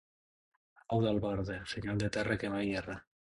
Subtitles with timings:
[0.95, 2.97] Au d'albarda, senyal de terra que mai erra.